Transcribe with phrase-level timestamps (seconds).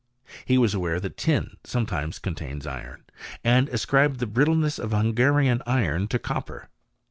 [0.45, 3.03] He was aware that tin sometimes contains iron,
[3.43, 6.69] and ascribed the brittleness of Hungarian iron to copper.